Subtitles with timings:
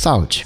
[0.00, 0.44] Salt.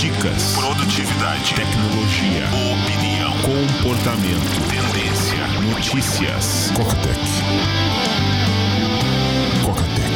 [0.00, 6.72] Dicas, produtividade, tecnologia, opinião, comportamento, tendência, notícias.
[6.74, 7.20] Cocatec.
[9.64, 10.10] Cocatec.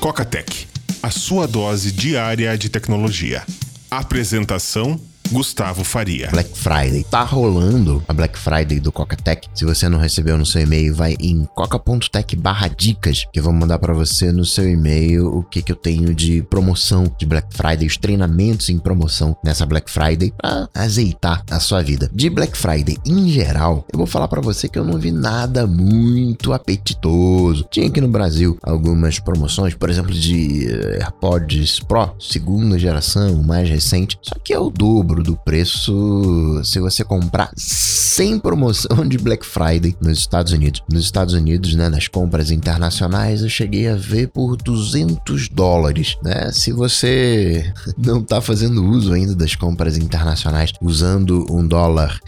[0.00, 0.68] Cocatec,
[1.02, 3.44] a sua dose diária de tecnologia.
[3.90, 4.98] Apresentação
[5.30, 6.28] Gustavo Faria.
[6.30, 7.04] Black Friday.
[7.04, 9.46] Tá rolando a Black Friday do Coca-Tech.
[9.54, 13.52] Se você não recebeu no seu e-mail, vai em coca.tech barra dicas, que eu vou
[13.52, 17.54] mandar para você no seu e-mail o que, que eu tenho de promoção de Black
[17.54, 22.10] Friday, os treinamentos em promoção nessa Black Friday para azeitar a sua vida.
[22.12, 25.66] De Black Friday em geral, eu vou falar para você que eu não vi nada
[25.66, 27.66] muito apetitoso.
[27.70, 33.68] Tinha aqui no Brasil algumas promoções, por exemplo, de eh, AirPods Pro, segunda geração, mais
[33.68, 39.46] recente, só que é o dobro do preço se você comprar sem promoção de Black
[39.46, 40.82] Friday nos Estados Unidos.
[40.90, 46.50] Nos Estados Unidos, né, nas compras internacionais, eu cheguei a ver por 200 dólares, né?
[46.52, 52.18] Se você não tá fazendo uso ainda das compras internacionais usando um dólar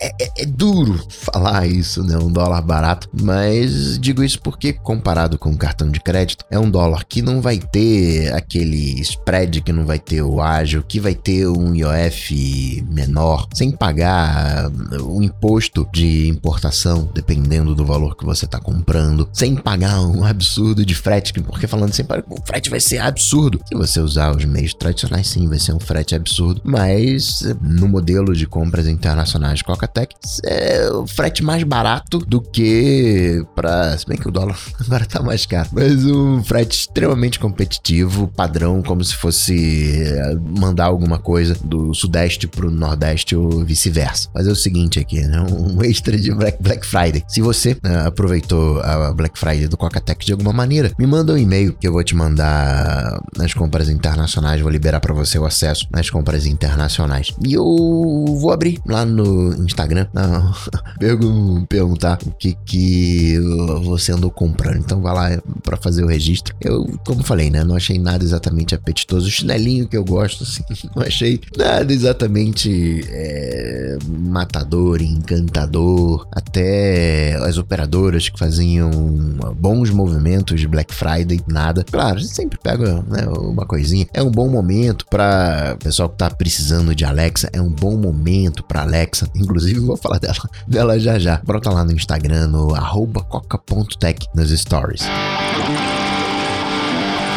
[0.00, 2.16] é, é, é, duro falar isso, né?
[2.16, 6.70] Um dólar barato, mas digo isso porque, comparado com o cartão de crédito, é um
[6.70, 11.14] dólar que não vai ter aquele spread, que não vai ter o ágil, que vai
[11.14, 12.34] ter um IOF
[12.90, 14.70] menor, sem pagar
[15.00, 20.84] o imposto de importação, dependendo do valor que você está comprando, sem pagar um absurdo
[20.84, 23.60] de frete, porque falando assim, o frete vai ser absurdo.
[23.66, 28.34] Se você usar os meios tradicionais, sim, vai ser um frete absurdo, mas no modelo
[28.34, 30.14] de compras internacionais Coca-Tech,
[30.44, 35.22] é o frete mais barato do que para, se bem que o dólar agora tá
[35.22, 41.56] mais caro, mas um frete extremamente competitivo, padrão, como se fosse é, mandar alguma coisa
[41.64, 44.28] do sudeste Sudeste pro Nordeste ou vice-versa.
[44.32, 45.40] Fazer o seguinte aqui, né?
[45.40, 47.22] Um extra de Black, Black Friday.
[47.28, 51.38] Se você uh, aproveitou a Black Friday do Coca-Tech de alguma maneira, me manda um
[51.38, 55.86] e-mail que eu vou te mandar nas compras internacionais, vou liberar para você o acesso
[55.92, 57.32] nas compras internacionais.
[57.44, 60.52] E eu vou abrir lá no Instagram, não,
[61.68, 63.38] perguntar o que que
[63.84, 64.78] você andou comprando.
[64.78, 66.54] Então vai lá para fazer o registro.
[66.60, 69.28] Eu, como falei, né, não achei nada exatamente apetitoso.
[69.28, 70.64] O chinelinho que eu gosto, assim,
[70.94, 78.90] não achei nada exatamente exatamente é, matador, encantador, até as operadoras que faziam
[79.56, 81.84] bons movimentos de Black Friday, nada.
[81.84, 84.06] Claro, a gente sempre pega né, uma coisinha.
[84.14, 88.64] É um bom momento para pessoal que tá precisando de Alexa, é um bom momento
[88.64, 89.28] para Alexa.
[89.34, 90.34] Inclusive, vou falar dela,
[90.66, 91.40] dela já já.
[91.44, 92.68] Brota lá no Instagram, no
[93.28, 95.02] coca.tech nos stories.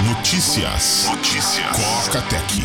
[0.07, 1.05] Notícias.
[1.09, 1.75] Notícias.
[1.75, 2.63] Coca Tech.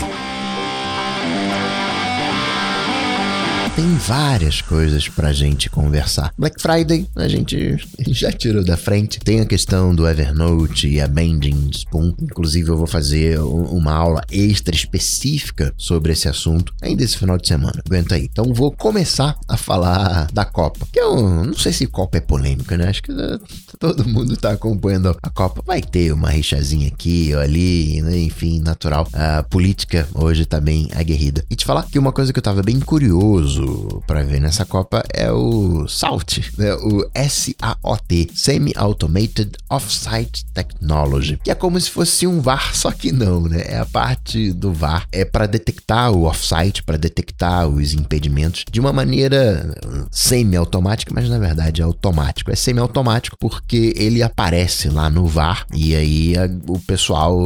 [3.76, 6.32] Tem várias coisas pra gente conversar.
[6.38, 7.76] Black Friday a gente
[8.06, 9.18] já tirou da frente.
[9.18, 12.14] Tem a questão do Evernote e a Bending Spoon.
[12.22, 17.48] Inclusive eu vou fazer uma aula extra específica sobre esse assunto ainda esse final de
[17.48, 17.82] semana.
[17.84, 18.28] Aguenta aí.
[18.30, 20.86] Então vou começar a falar da Copa.
[20.92, 22.88] Que eu não sei se Copa é polêmica, né?
[22.88, 23.38] Acho que né,
[23.80, 25.62] todo mundo tá acompanhando a Copa.
[25.66, 28.16] Vai ter uma rixazinha aqui ou ali, né?
[28.18, 29.08] enfim, natural.
[29.12, 31.44] A política hoje tá bem aguerrida.
[31.50, 33.63] E te falar que uma coisa que eu tava bem curioso
[34.06, 36.74] para ver nessa Copa é o SALT, né?
[36.74, 43.42] o SAOT, Semi-Automated Offsite Technology, que é como se fosse um VAR, só que não,
[43.42, 43.64] né?
[43.66, 48.80] É a parte do VAR, é para detectar o offsite, para detectar os impedimentos de
[48.80, 49.74] uma maneira
[50.10, 52.50] semi-automática, mas na verdade é automático.
[52.50, 57.38] É semi-automático porque ele aparece lá no VAR e aí a, o pessoal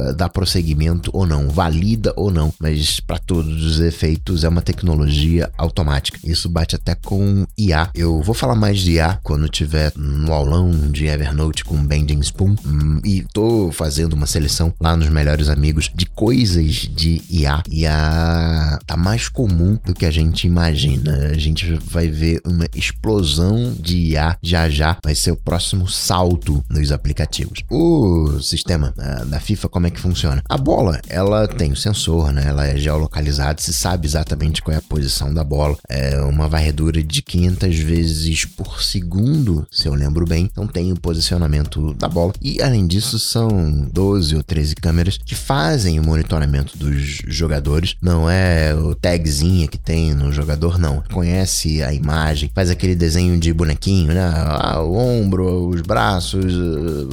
[0.00, 4.62] eh, dá prosseguimento ou não, valida ou não, mas para todos os efeitos é uma
[4.62, 6.18] tecnologia automática.
[6.24, 7.90] Isso bate até com IA.
[7.94, 12.56] Eu vou falar mais de IA quando tiver no aulão de Evernote com Bending Spoon
[12.64, 17.62] hum, e tô fazendo uma seleção lá nos melhores amigos de coisas de IA.
[17.70, 21.28] IA tá mais comum do que a gente imagina.
[21.30, 24.96] A gente vai ver uma explosão de IA já já.
[25.02, 27.62] Vai ser o próximo salto nos aplicativos.
[27.70, 30.42] O sistema uh, da FIFA, como é que funciona?
[30.48, 32.44] A bola, ela tem o sensor, né?
[32.46, 35.76] Ela é geolocalizada, se sabe exatamente qual é a posição da da bola.
[35.88, 40.48] É uma varredura de 500 vezes por segundo, se eu lembro bem.
[40.50, 42.32] Então tem o posicionamento da bola.
[42.40, 43.48] E além disso, são
[43.92, 47.96] 12 ou 13 câmeras que fazem o monitoramento dos jogadores.
[48.00, 51.02] Não é o tagzinho que tem no jogador, não.
[51.12, 54.20] Conhece a imagem, faz aquele desenho de bonequinho, né?
[54.22, 56.54] Ah, o ombro, os braços,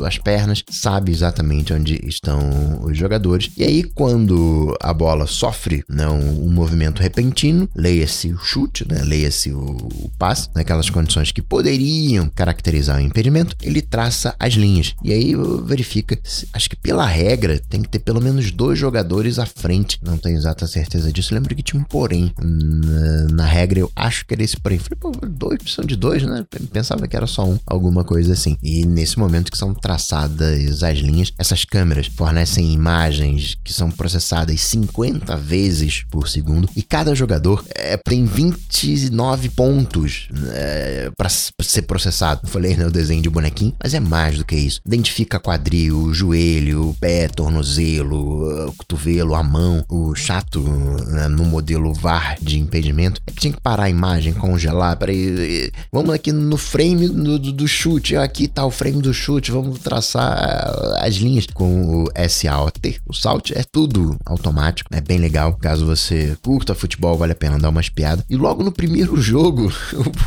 [0.05, 2.39] as pernas, sabe exatamente onde estão
[2.83, 3.49] os jogadores.
[3.57, 8.86] E aí, quando a bola sofre né, um, um movimento repentino, leia-se leia-se o chute,
[8.88, 9.01] né?
[9.04, 14.95] Leia-se o, o passe, naquelas condições que poderiam caracterizar o impedimento, ele traça as linhas.
[15.04, 15.33] E aí
[15.63, 16.19] verifica,
[16.54, 20.00] acho que pela regra tem que ter pelo menos dois jogadores à frente.
[20.04, 21.33] Não tenho exata certeza disso.
[21.33, 23.80] Lembro que tinha um porém na, na regra.
[23.80, 24.80] Eu acho que era esse porém.
[24.80, 26.45] Falei, pô, dois, precisam de dois, né?
[26.71, 28.57] Pensava que era só um, alguma coisa assim.
[28.62, 34.60] E nesse momento que são traçadas as linhas, essas câmeras fornecem imagens que são processadas
[34.62, 42.41] 50 vezes por segundo e cada jogador é, tem 29 pontos é, para ser processado.
[42.44, 44.81] Eu falei né, desenho de bonequinho, mas é mais do que isso.
[44.83, 49.85] Identifica quadril, joelho, pé, tornozelo, cotovelo, a mão.
[49.88, 54.33] O chato né, no modelo VAR de impedimento é que tinha que parar a imagem,
[54.33, 54.97] congelar.
[54.97, 58.15] Peraí, vamos aqui no frame do, do, do chute.
[58.15, 59.51] Aqui tá o frame do chute.
[59.51, 63.01] Vamos traçar as linhas com o SAOT.
[63.06, 65.53] O SALT é tudo automático, é bem legal.
[65.53, 68.23] Caso você curta futebol, vale a pena dar umas piadas.
[68.29, 69.71] E logo no primeiro jogo,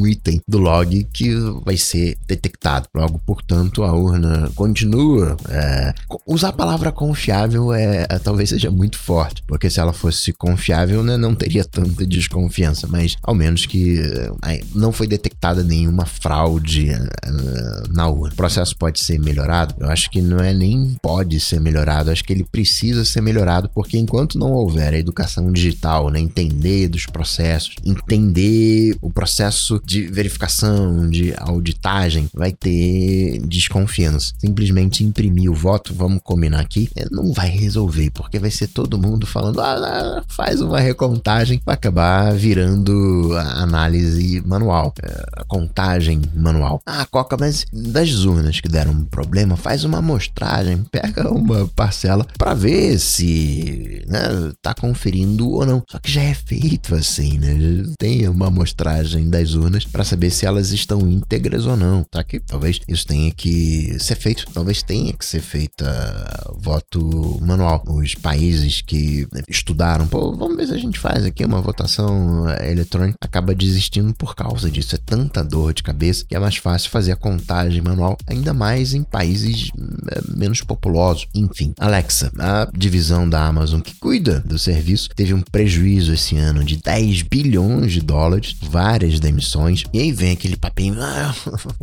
[0.00, 1.34] um item do log que
[1.64, 2.88] vai ser detectado.
[2.94, 5.36] Logo, portanto, a urna continua.
[5.50, 5.92] É,
[6.26, 11.02] usar a palavra confiável é, é, talvez seja muito forte, porque se ela fosse confiável,
[11.02, 14.38] né, não teria tanta desconfiança confiança, mas ao menos que uh,
[14.74, 18.32] não foi detectada nenhuma fraude uh, na urna.
[18.32, 19.74] O processo pode ser melhorado?
[19.80, 23.68] Eu acho que não é nem pode ser melhorado, acho que ele precisa ser melhorado,
[23.74, 30.06] porque enquanto não houver a educação digital, né, entender dos processos, entender o processo de
[30.06, 34.32] verificação, de auditagem, vai ter desconfiança.
[34.38, 38.98] Simplesmente imprimir o voto, vamos combinar aqui, é, não vai resolver, porque vai ser todo
[38.98, 46.78] mundo falando, ah, faz uma recontagem, vai acabar virando análise manual, é, a contagem manual.
[46.84, 52.26] Ah, Coca, mas das urnas que deram um problema, faz uma amostragem, pega uma parcela
[52.36, 55.82] para ver se né, tá conferindo ou não.
[55.90, 57.56] Só que já é feito assim, né?
[57.98, 62.22] Tem uma amostragem das urnas para saber se elas estão íntegras ou não, tá?
[62.22, 67.82] Que talvez isso tenha que ser feito, talvez tenha que ser feita voto manual.
[67.86, 73.18] Os países que estudaram, pô, vamos ver se a gente faz aqui uma votação eletrônica
[73.20, 74.94] acaba desistindo por causa disso.
[74.94, 78.94] É tanta dor de cabeça que é mais fácil fazer a contagem manual, ainda mais
[78.94, 79.70] em países
[80.10, 81.26] é, menos populosos.
[81.34, 86.64] Enfim, Alexa, a divisão da Amazon que cuida do serviço, teve um prejuízo esse ano
[86.64, 91.34] de 10 bilhões de dólares, várias demissões, e aí vem aquele papinho, ah,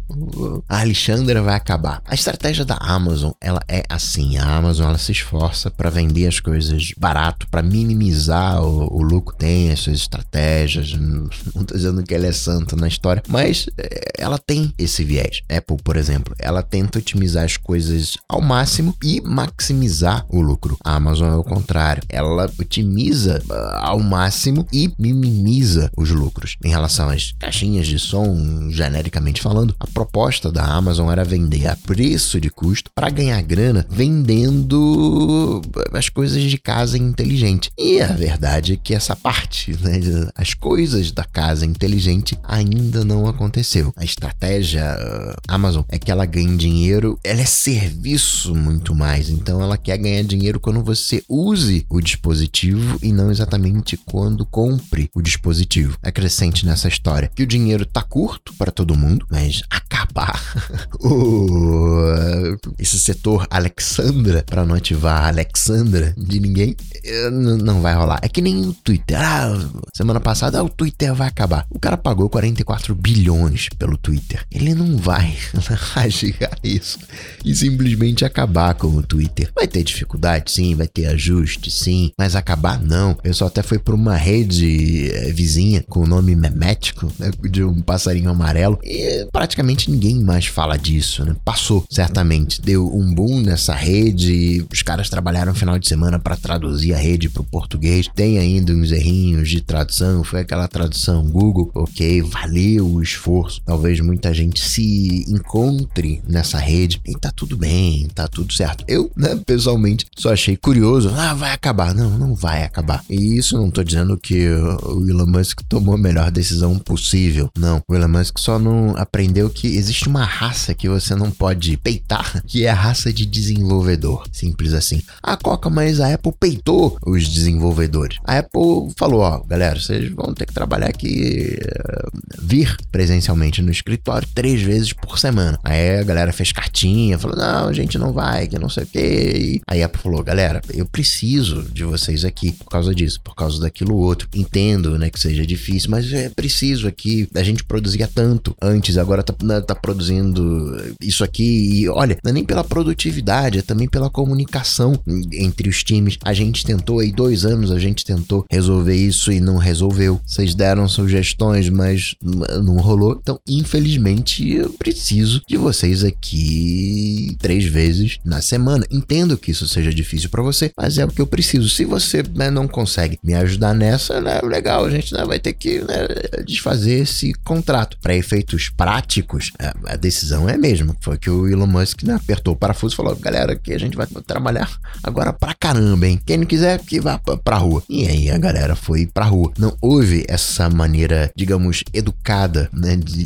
[0.68, 2.02] a Alexandra vai acabar.
[2.06, 6.40] A estratégia da Amazon, ela é assim, a Amazon ela se esforça para vender as
[6.40, 10.94] coisas barato, para minimizar o, o lucro, tem as suas estratégias estratégias.
[10.94, 11.30] Não
[11.64, 15.42] dizendo que ela é santa na história, mas é, ela tem esse viés.
[15.50, 20.78] Apple, por exemplo, ela tenta otimizar as coisas ao máximo e maximizar o lucro.
[20.84, 22.04] A Amazon é o contrário.
[22.10, 26.58] Ela otimiza ah, ao máximo e minimiza os lucros.
[26.64, 31.76] Em relação às caixinhas de som, genericamente falando, a proposta da Amazon era vender a
[31.76, 35.62] preço de custo para ganhar grana vendendo
[35.94, 37.72] as coisas de casa inteligente.
[37.78, 40.00] E a verdade é que essa parte, né,
[40.36, 43.94] as coisas da casa inteligente ainda não aconteceu.
[43.96, 49.30] A estratégia uh, Amazon é que ela ganhe dinheiro, ela é serviço muito mais.
[49.30, 55.10] Então ela quer ganhar dinheiro quando você use o dispositivo e não exatamente quando compre
[55.16, 55.98] o dispositivo.
[56.04, 60.42] É crescente nessa história que o dinheiro tá curto para todo mundo, mas acabar
[61.00, 68.20] o, esse setor Alexandra para não ativar a Alexandra de ninguém eh, não vai rolar.
[68.22, 69.18] É que nem o Twitter.
[69.20, 69.58] Ah,
[69.94, 71.66] semana passada ah, o Twitter vai acabar.
[71.70, 74.46] O cara pagou 44 bilhões pelo Twitter.
[74.52, 75.36] Ele não vai
[75.94, 77.00] rasgar isso
[77.44, 79.50] e simplesmente acabar com o Twitter.
[79.56, 83.18] Vai ter dificuldade, sim, vai ter ajuste, sim, mas acabar não.
[83.24, 87.64] Eu só até fui para uma rede eh, vizinha com o nome memético, né, de
[87.64, 91.36] um passarinho amarelo, e praticamente ninguém mais fala disso, né?
[91.44, 92.62] Passou, certamente.
[92.62, 97.30] Deu um boom nessa rede, os caras trabalharam final de semana para traduzir a rede
[97.30, 98.08] para o português.
[98.16, 103.62] Tem ainda uns errinhos de tradução, foi aquela tradução Google, ok, valeu o esforço.
[103.66, 108.84] Talvez muita gente se encontre nessa rede e tá tudo bem, tá tudo certo.
[108.88, 111.12] Eu, né, pessoalmente, só achei curioso.
[111.16, 111.94] Ah, vai acabar.
[111.94, 113.04] Não, não vai acabar.
[113.10, 117.50] E isso não tô dizendo que o Elon Musk tomou a melhor decisão possível.
[117.58, 121.78] Não, o Elon Musk só não aprendeu que existe uma raça que você não pode
[121.78, 124.24] peitar, que é a raça de desenvolvedor.
[124.32, 125.02] Simples assim.
[125.22, 128.18] A Coca, mas a Apple peitou os desenvolvedores.
[128.24, 133.72] A Apple falou: ó, galera, vocês vão ter que trabalhar aqui, uh, vir presencialmente no
[133.72, 135.60] escritório três vezes por semana.
[135.64, 138.88] Aí a galera fez cartinha, falou: não, a gente não vai, que não sei o
[138.88, 139.62] quê.
[139.68, 143.60] Aí a Apple falou: galera, eu preciso de vocês aqui por causa disso, por causa
[143.60, 144.30] daquilo outro.
[144.34, 147.28] Entendo, né, que seja difícil, mas é preciso aqui.
[147.36, 151.82] A gente produzia tanto antes, agora tá, né, tá produzindo isso aqui.
[151.82, 154.98] E olha, não é nem pela produtividade, é também pela comunicação
[155.34, 156.18] entre os times.
[156.24, 159.81] A gente tentou aí dois anos, a gente tentou resolver isso e não resolveu.
[160.26, 162.16] Vocês deram sugestões, mas
[162.64, 163.18] não rolou.
[163.22, 168.86] Então, infelizmente, eu preciso de vocês aqui três vezes na semana.
[168.92, 171.70] Entendo que isso seja difícil para você, mas é o que eu preciso.
[171.70, 175.54] Se você né, não consegue me ajudar nessa, né, legal, a gente né, vai ter
[175.54, 176.08] que né,
[176.46, 177.98] desfazer esse contrato.
[178.02, 180.96] Para efeitos práticos, a, a, decisão é a mesma.
[181.00, 183.98] Foi que o Elon Musk né, apertou o parafuso e falou: galera, que a gente
[183.98, 184.72] vai trabalhar
[185.04, 186.20] agora pra caramba, hein?
[186.26, 187.84] Quem não quiser, que vá pra, pra rua.
[187.90, 189.52] E aí a galera foi pra rua.
[189.72, 193.26] Não houve essa maneira, digamos, educada, né, de,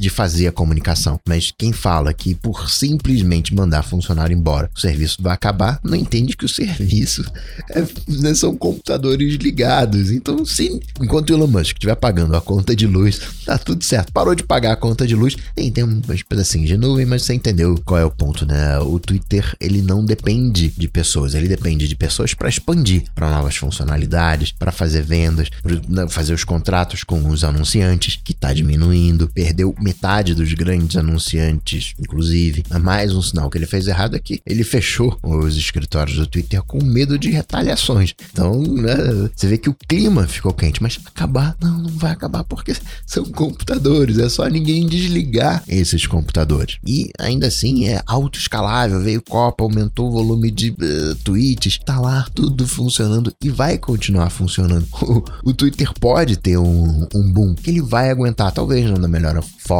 [0.00, 1.18] de fazer a comunicação.
[1.26, 6.36] Mas quem fala que por simplesmente mandar funcionário embora o serviço vai acabar, não entende
[6.36, 7.24] que o serviço
[7.70, 10.10] é, né, são computadores ligados.
[10.10, 14.12] Então, sim, enquanto o Elon Musk estiver pagando a conta de luz, tá tudo certo.
[14.12, 17.34] Parou de pagar a conta de luz, tem, tem umas pedacinhos de nuvem, mas você
[17.34, 18.78] entendeu qual é o ponto, né?
[18.80, 23.56] O Twitter, ele não depende de pessoas, ele depende de pessoas para expandir para novas
[23.56, 29.28] funcionalidades, para fazer vendas, para né, fazer os contratos com os anunciantes, que tá diminuindo,
[29.28, 32.62] perdeu metade dos grandes anunciantes, inclusive.
[32.80, 36.62] Mais um sinal que ele fez errado é que ele fechou os escritórios do Twitter
[36.62, 38.14] com medo de retaliações.
[38.30, 38.94] Então, né,
[39.34, 42.74] você vê que o clima ficou quente, mas acabar, não, não vai acabar porque
[43.06, 46.76] são computadores, é só ninguém desligar esses computadores.
[46.86, 52.26] E ainda assim é autoescalável, veio Copa, aumentou o volume de uh, tweets, tá lá
[52.34, 54.86] tudo funcionando e vai continuar funcionando.
[55.44, 59.42] O, Twitter pode ter um, um boom que ele vai aguentar, talvez não da melhor
[59.58, 59.77] forma,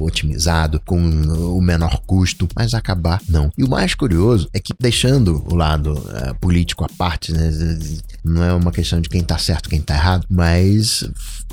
[0.00, 3.50] otimizado, com o menor custo, mas acabar não.
[3.56, 7.50] E o mais curioso é que, deixando o lado uh, político à parte, né,
[8.24, 11.08] não é uma questão de quem tá certo, quem tá errado, mas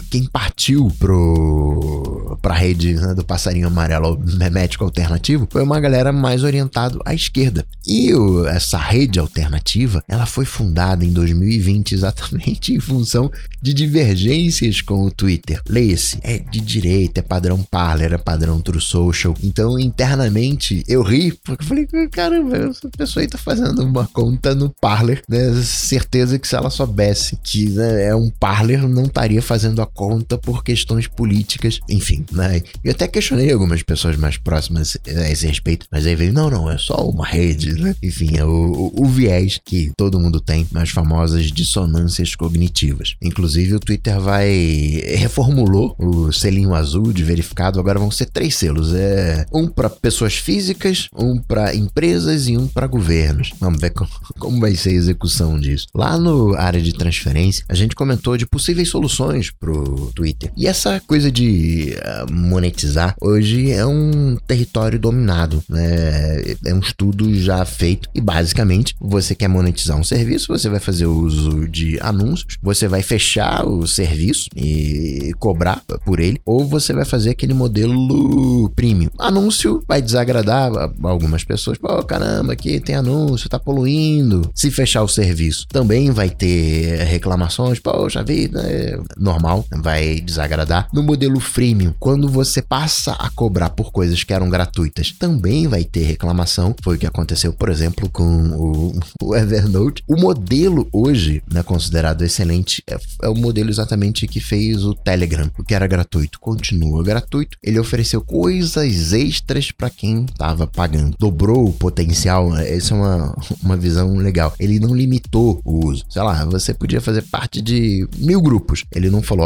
[0.09, 4.19] quem partiu pro, pra rede né, do passarinho amarelo
[4.51, 7.65] médico alternativo foi uma galera mais orientada à esquerda.
[7.85, 13.31] E o, essa rede alternativa, ela foi fundada em 2020 exatamente em função
[13.61, 15.61] de divergências com o Twitter.
[15.67, 19.35] Leia-se, é de direita, é padrão Parler, é padrão True Social.
[19.43, 24.53] Então, internamente, eu ri, porque eu falei, caramba, essa pessoa aí tá fazendo uma conta
[24.55, 25.53] no Parler, né?
[25.63, 30.37] Certeza que se ela soubesse que né, é um Parler, não estaria fazendo a conta
[30.37, 31.79] por questões políticas.
[31.89, 32.61] Enfim, né?
[32.83, 36.69] Eu até questionei algumas pessoas mais próximas a esse respeito, mas aí veio, não, não,
[36.69, 37.95] é só uma rede, né?
[38.01, 43.15] Enfim, é o, o, o viés que todo mundo tem, as famosas dissonâncias cognitivas.
[43.21, 48.93] Inclusive, o Twitter vai reformulou o selinho azul de verificado, agora vão ser três selos,
[48.93, 53.53] é um para pessoas físicas, um para empresas e um para governos.
[53.59, 55.87] Vamos ver como, como vai ser a execução disso.
[55.93, 60.51] Lá no área de transferência, a gente comentou de possíveis soluções pro Twitter.
[60.55, 66.41] E essa coisa de uh, monetizar hoje é um território dominado, né?
[66.65, 71.05] É um estudo já feito e basicamente você quer monetizar um serviço, você vai fazer
[71.05, 77.05] uso de anúncios, você vai fechar o serviço e cobrar por ele, ou você vai
[77.05, 79.09] fazer aquele modelo premium.
[79.17, 80.71] Anúncio vai desagradar
[81.03, 81.77] algumas pessoas.
[81.77, 84.49] Pô, caramba, aqui tem anúncio, tá poluindo.
[84.53, 87.79] Se fechar o serviço, também vai ter reclamações.
[87.79, 90.87] Poxa vida, é normal, vai desagradar.
[90.93, 95.83] No modelo freemium, quando você passa a cobrar por coisas que eram gratuitas, também vai
[95.83, 96.75] ter reclamação.
[96.83, 100.03] Foi o que aconteceu, por exemplo, com o, o Evernote.
[100.07, 105.49] O modelo hoje, né, considerado excelente, é, é o modelo exatamente que fez o Telegram,
[105.57, 106.39] o que era gratuito.
[106.39, 107.57] Continua gratuito.
[107.63, 111.15] Ele ofereceu coisas extras para quem estava pagando.
[111.19, 112.55] Dobrou o potencial.
[112.57, 114.53] Essa é uma, uma visão legal.
[114.59, 116.05] Ele não limitou o uso.
[116.09, 118.83] Sei lá, você podia fazer parte de mil grupos.
[118.93, 119.45] Ele não falou,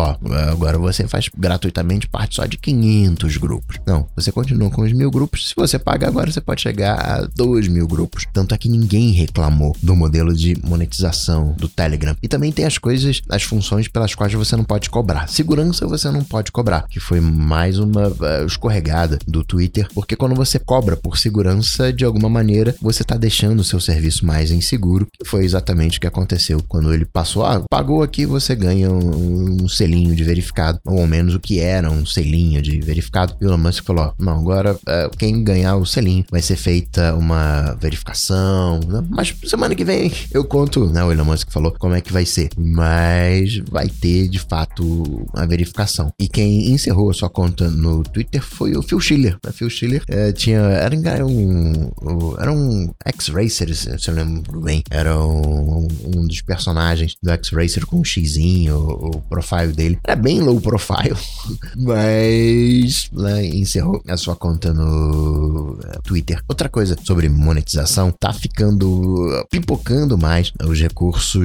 [0.51, 3.77] agora você faz gratuitamente parte só de 500 grupos.
[3.85, 5.49] Não, você continua com os mil grupos.
[5.49, 8.25] Se você paga agora, você pode chegar a 2 mil grupos.
[8.33, 12.15] Tanto é que ninguém reclamou do modelo de monetização do Telegram.
[12.21, 15.27] E também tem as coisas, as funções pelas quais você não pode cobrar.
[15.27, 20.35] Segurança você não pode cobrar, que foi mais uma uh, escorregada do Twitter, porque quando
[20.35, 25.07] você cobra por segurança, de alguma maneira, você está deixando o seu serviço mais inseguro,
[25.11, 29.63] que foi exatamente o que aconteceu quando ele passou, ah, pagou aqui, você ganha um,
[29.63, 33.35] um selinho de verificado, ou ao menos o que era um selinho de verificado.
[33.39, 37.15] E o Elon Musk falou, não, agora uh, quem ganhar o selinho vai ser feita
[37.15, 39.03] uma verificação, né?
[39.09, 42.25] mas semana que vem eu conto, né, o Elon Musk falou como é que vai
[42.25, 46.11] ser, mas vai ter de fato a verificação.
[46.19, 49.37] E quem encerrou a sua conta no Twitter foi o Phil Schiller.
[49.45, 50.59] O Phil Schiller é, tinha.
[50.59, 51.91] Era, era um.
[52.39, 54.83] Era um X-Racer, se eu lembro bem.
[54.89, 59.84] Era um, um dos personagens do X-Racer com um xizinho, o, o profile dele.
[60.03, 61.15] Era bem low profile,
[61.77, 66.41] mas né, encerrou a sua conta no é, Twitter.
[66.47, 71.43] Outra coisa sobre monetização, tá ficando pipocando mais os recursos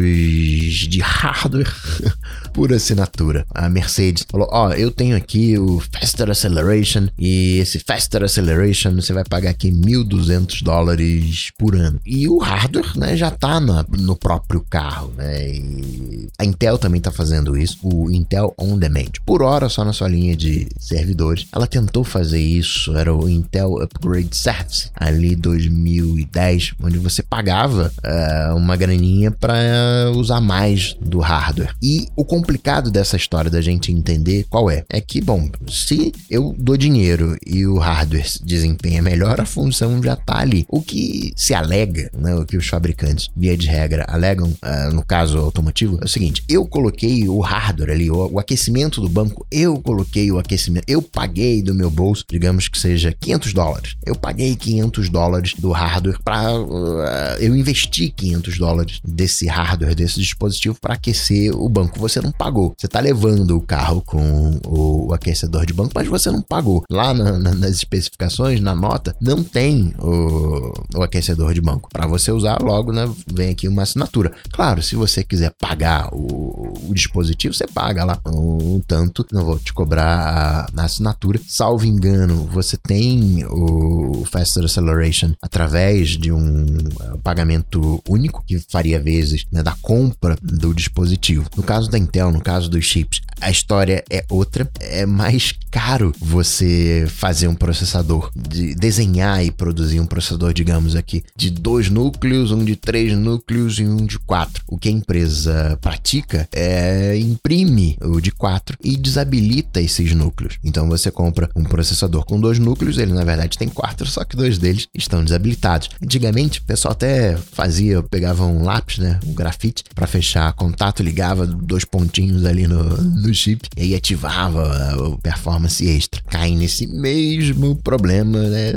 [0.89, 1.71] de hardware
[2.53, 3.45] por assinatura.
[3.55, 8.95] A Mercedes falou: Ó, oh, eu tenho aqui o Faster Acceleration e esse Faster Acceleration
[8.95, 12.01] você vai pagar aqui 1.200 dólares por ano.
[12.05, 15.49] E o hardware, né, já tá na, no próprio carro, né?
[15.49, 19.13] E a Intel também tá fazendo isso, o Intel On Demand.
[19.25, 21.47] Por hora, só na sua linha de servidores.
[21.53, 28.57] Ela tentou fazer isso, era o Intel Upgrade Service, ali 2010, onde você pagava uh,
[28.57, 31.75] uma graninha para usar mais do hardware.
[31.83, 34.85] E o complicado dessa história da gente entender qual é?
[34.89, 40.17] É que, bom, se eu dou dinheiro e o hardware desempenha melhor, a função já
[40.17, 40.67] tá ali.
[40.69, 45.05] O que se alega, né, o que os fabricantes, via de regra, alegam, uh, no
[45.05, 49.81] caso automotivo, é o seguinte: eu coloquei o hardware ali, o, aquecimento do banco, eu
[49.81, 53.97] coloquei o aquecimento, eu paguei do meu bolso, digamos que seja 500 dólares.
[54.05, 60.21] Eu paguei 500 dólares do hardware para uh, eu investi 500 dólares desse hardware, desse
[60.21, 61.99] dispositivo para aquecer o banco.
[61.99, 62.75] Você não pagou.
[62.77, 66.85] Você tá levando o carro com o, o aquecedor de banco, mas você não pagou.
[66.91, 71.89] Lá na, na, nas especificações, na nota, não tem o, o aquecedor de banco.
[71.93, 74.33] Para você usar, logo né, vem aqui uma assinatura.
[74.53, 79.27] Claro, se você quiser pagar o, o dispositivo, você paga lá um, um tanto.
[79.33, 81.41] Não vou te cobrar a, a, assinatura.
[81.47, 89.01] Salvo engano, você tem o Faster Acceleration através de um uh, pagamento único que faria
[89.01, 91.49] vezes né, da compra do dispositivo.
[91.57, 94.71] No caso da Intel, no caso dos chips, a história é outra.
[94.81, 101.23] É mais caro você fazer um processador, de desenhar e produzir um processador, digamos aqui,
[101.37, 104.63] de dois núcleos, um de três núcleos e um de quatro.
[104.67, 110.59] O que a empresa pratica é imprime o de quatro e desabilita esses núcleos.
[110.65, 114.37] Então você compra um processador com dois núcleos, ele na verdade tem quatro, só que
[114.37, 115.89] dois deles estão desabilitados.
[116.03, 121.47] Antigamente, o pessoal até fazia, pegava um lápis, né, um grafite, para fechar contato, ligava
[121.47, 126.21] dois pontinhos ali no, no chip e aí ativava o performance extra.
[126.29, 128.73] Cai nesse mesmo problema, né?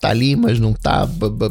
[0.00, 1.08] Tá ali, mas não tá,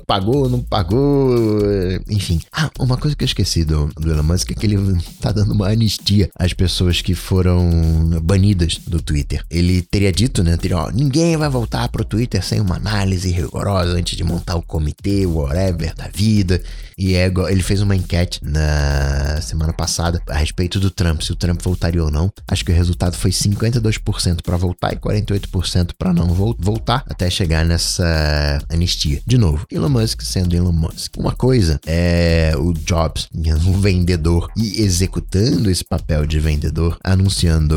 [0.08, 1.62] pagou, não pagou,
[2.10, 2.40] enfim.
[2.52, 4.78] Ah, uma coisa que eu esqueci do, do Elon Musk é que ele
[5.20, 9.44] tá dando uma anistia às pessoas que foram banidas do Twitter.
[9.50, 10.58] Ele teria dito, né?
[10.58, 14.62] Teria, ó, ninguém vai voltar pro Twitter sem uma análise rigorosa antes de montar o
[14.62, 16.62] comitê, o whatever da vida.
[16.98, 21.36] E é, ele fez uma enquete na semana passada a respeito do Trump, se o
[21.36, 22.32] Trump voltaria ou não.
[22.48, 27.66] Acho que o resultado foi 52% para voltar e 48% para não voltar, até chegar
[27.66, 29.22] nessa anistia.
[29.26, 31.18] De novo, Elon Musk sendo Elon Musk.
[31.18, 33.30] Uma coisa é o Jobs,
[33.68, 37.76] o vendedor, e executando esse papel de vendedor, anunciando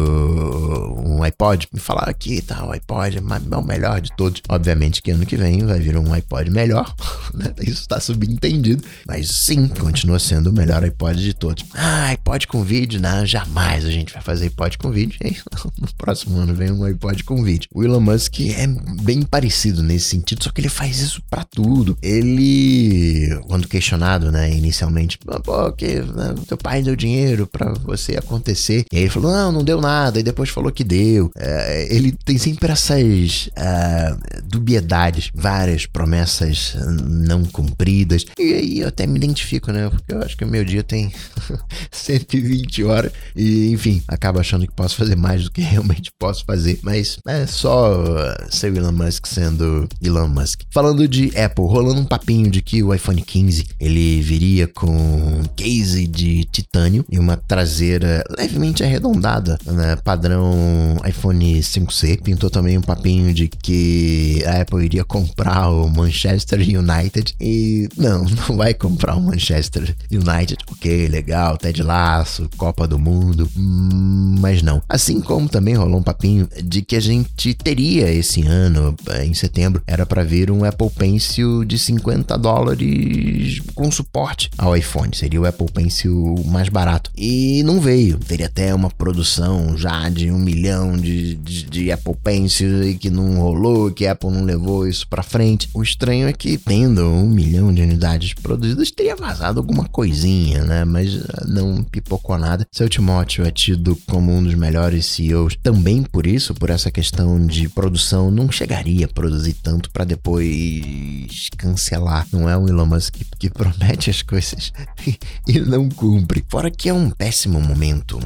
[1.04, 4.42] um iPod, me falar aqui, tá, o iPod é o melhor de todos.
[4.48, 6.94] Obviamente que ano que vem vai vir um iPod melhor,
[7.34, 7.52] né?
[7.60, 8.82] Isso está subentendido.
[9.06, 11.64] Mas sim, continua sendo o melhor iPod de todos.
[11.74, 13.00] Ah, iPod com vídeo?
[13.00, 15.18] Não, jamais a gente vai fazer iPod com vídeo.
[15.24, 15.36] E
[15.80, 17.68] no próximo ano vem um iPod com vídeo.
[17.74, 18.66] O Elon Musk é
[19.02, 21.96] bem parecido nesse sentido, só que ele faz isso para tudo.
[22.02, 28.84] Ele, quando questionado, né, inicialmente, pô, que né, teu pai deu dinheiro para você acontecer.
[28.92, 30.20] E aí ele falou, não, não deu nada.
[30.20, 31.30] E depois falou que deu.
[31.36, 38.24] É, ele tem sempre essas uh, dubiedades, várias promessas não cumpridas.
[38.38, 39.88] E aí eu até me identifico, né?
[39.88, 41.12] Porque eu acho que o meu dia tem
[41.90, 44.02] 120 horas e, enfim,
[44.38, 46.78] achando que posso fazer mais do que realmente posso fazer.
[46.82, 48.04] Mas é só
[48.50, 50.62] ser Elon Musk sendo Elon Musk.
[50.70, 56.06] Falando de Apple, rolando um papinho de que o iPhone 15 ele viria com case
[56.06, 59.96] de titânio e uma traseira levemente arredondada, né?
[59.96, 62.20] Padrão iPhone 5C.
[62.22, 68.24] Pintou também um papinho de que a Apple iria comprar o Manchester United e não,
[68.48, 70.56] não vai comprar o Manchester United.
[70.70, 74.82] Ok, legal, Ted Laço, Copa do Mundo, hum, mas não.
[74.88, 79.34] Assim como também rolou um papinho de que a gente teria esse ano, eh, em
[79.34, 85.14] setembro, era para vir um Apple Pencil de 50 dólares com suporte ao iPhone.
[85.14, 87.10] Seria o Apple Pencil mais barato.
[87.16, 88.18] E não veio.
[88.18, 93.10] Teria até uma produção já de um milhão de, de, de Apple Pencil e que
[93.10, 95.68] não rolou, que a Apple não levou isso para frente.
[95.72, 100.84] O estranho é que, tendo um milhão de unidades produzidas, teria vazado alguma coisinha, né?
[100.84, 102.66] Mas ah, não pipocou nada.
[102.72, 107.38] Seu Timóteo é tido como um dos melhores CEOs também por isso, por essa questão
[107.46, 112.26] de produção, não chegaria a produzir tanto para depois cancelar.
[112.32, 114.72] Não é um Elon Musk que, promete as coisas
[115.46, 116.42] e não cumpre.
[116.48, 118.18] Fora que é um péssimo momento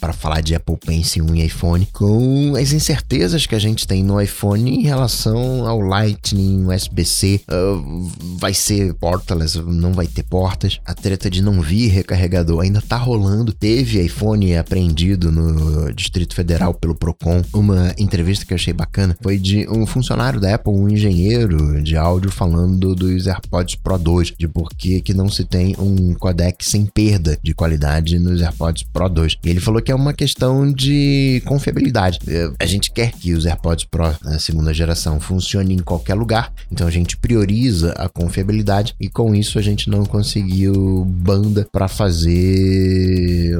[0.00, 4.20] para falar de Apple Pencil e iPhone, com as incertezas que a gente tem no
[4.20, 10.80] iPhone em relação ao Lightning, USB-C, uh, vai ser portless, não vai ter portas.
[10.84, 13.52] A treta de não vir recarregador ainda tá rolando.
[13.52, 17.42] Teve iPhone apreendido no Distrito Federal pelo Procon.
[17.52, 21.96] Uma entrevista que eu achei bacana foi de um funcionário da Apple, um engenheiro de
[21.96, 26.86] áudio falando dos AirPods Pro 2, de por que não se tem um codec sem
[26.86, 29.38] perda de qualidade nos AirPods Pro 2.
[29.44, 32.18] E ele falou que é uma questão de confiabilidade.
[32.26, 36.52] É, a gente quer que os AirPods Pro na segunda geração funcionem em qualquer lugar,
[36.70, 41.88] então a gente prioriza a confiabilidade e com isso a gente não conseguiu banda para
[41.88, 43.58] fazer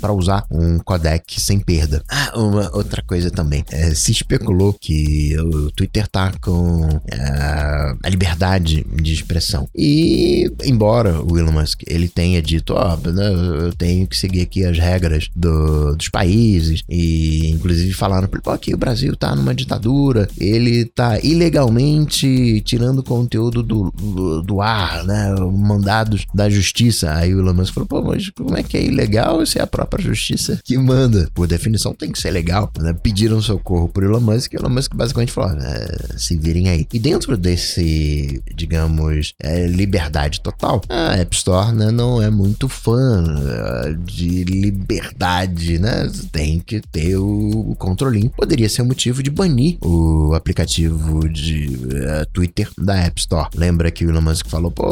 [0.00, 0.95] para usar um codec
[1.40, 2.02] sem perda.
[2.08, 3.64] Ah, uma outra coisa também.
[3.70, 9.68] É, se especulou que o Twitter tá com é, a liberdade de expressão.
[9.74, 14.64] E embora o Elon Musk ele tenha dito, ó, oh, eu tenho que seguir aqui
[14.64, 20.28] as regras do, dos países e inclusive falaram, pô, aqui o Brasil tá numa ditadura,
[20.38, 25.34] ele tá ilegalmente tirando conteúdo do, do, do ar, né?
[25.52, 27.12] Mandados da justiça.
[27.14, 29.66] Aí o Elon Musk falou, pô, mas como é que é ilegal se é a
[29.66, 31.28] própria justiça que manda?
[31.34, 32.70] Por definição tem que ser legal.
[32.78, 32.94] Né?
[32.94, 36.86] Pediram socorro pro Elon Musk e o Elon Musk basicamente falou, é, se virem aí.
[36.92, 43.24] E dentro desse, digamos, é, liberdade total, a App Store né, não é muito fã
[43.24, 46.10] é, de liberdade, né?
[46.32, 48.30] Tem que ter o, controlinho.
[48.30, 53.48] Poderia ser um motivo de banir o aplicativo de uh, Twitter da App Store.
[53.54, 54.86] Lembra que o Elon Musk falou, pô,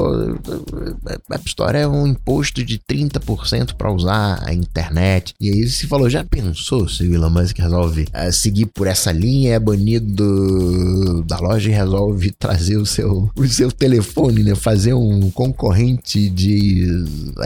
[1.31, 5.35] App Store é um imposto de 30% para usar a internet.
[5.41, 9.13] E aí se falou, já pensou se o Elon Musk resolve uh, seguir por essa
[9.13, 14.55] linha, é banido da loja e resolve trazer o seu, o seu telefone, né?
[14.55, 16.87] Fazer um concorrente de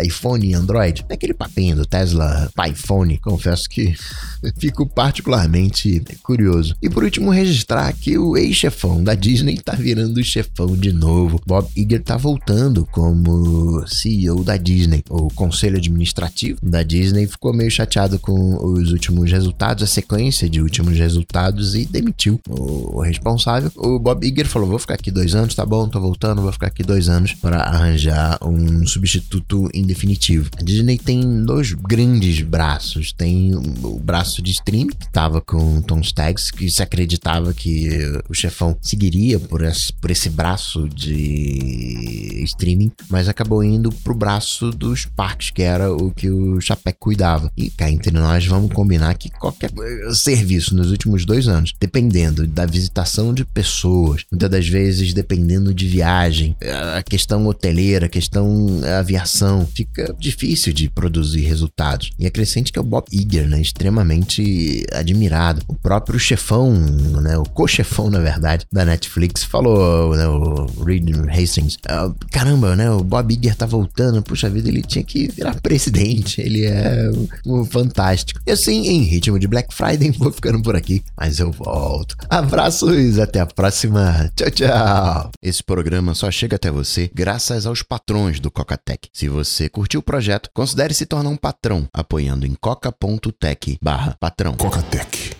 [0.04, 1.04] iPhone e Android?
[1.10, 3.94] Aquele papinho do Tesla iPhone, confesso que
[4.58, 6.74] fico particularmente curioso.
[6.82, 11.40] E por último, registrar que o ex-chefão da Disney tá virando chefão de novo.
[11.46, 15.02] Bob Iger tá voltando como CEO da Disney.
[15.08, 20.60] O conselho administrativo da Disney ficou meio chateado com os últimos resultados, a sequência de
[20.60, 23.70] últimos resultados e demitiu o responsável.
[23.76, 26.68] O Bob Iger falou: vou ficar aqui dois anos, tá bom, tô voltando, vou ficar
[26.68, 30.50] aqui dois anos para arranjar um substituto em definitivo.
[30.58, 33.12] A Disney tem dois grandes braços.
[33.12, 37.88] Tem o braço de streaming, que tava com Tom Staggs, que se acreditava que
[38.28, 44.70] o chefão seguiria por esse, por esse braço de streaming, mas acabou indo pro braço
[44.70, 47.52] dos parques, que era o que o Chapéu cuidava.
[47.56, 49.70] E cá entre nós, vamos combinar que qualquer
[50.14, 55.86] serviço nos últimos dois anos, dependendo da visitação de pessoas, muitas das vezes dependendo de
[55.86, 56.56] viagem,
[56.96, 62.10] a questão hoteleira, a questão aviação, fica difícil de produzir resultados.
[62.18, 65.62] E acrescente que é o Bob Iger, né, extremamente admirado.
[65.68, 71.76] O próprio chefão, né, o co-chefão, na verdade, da Netflix, falou, né, o Reed Hastings,
[71.86, 76.40] uh, caramba, né, o Bob Iger tá voltando, puxa vida, ele tinha que virar presidente,
[76.40, 77.10] ele é
[77.46, 77.64] um, um
[77.98, 78.40] fantástico.
[78.46, 82.16] E assim, em ritmo de Black Friday, vou ficando por aqui, mas eu volto.
[82.30, 84.30] Abraços, até a próxima.
[84.36, 85.30] Tchau, tchau.
[85.42, 89.08] Esse programa só chega até você graças aos patrões do Cocatec.
[89.12, 94.54] Se você curtiu o projeto, considere se tornar um patrão apoiando em coca.tech barra patrão.
[94.54, 95.37] Cocatec